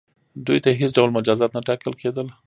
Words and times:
دوی 0.45 0.59
ته 0.65 0.69
هیڅ 0.79 0.91
ډول 0.97 1.09
مجازات 1.17 1.51
نه 1.57 1.61
ټاکل 1.67 1.93
کیدل. 2.01 2.27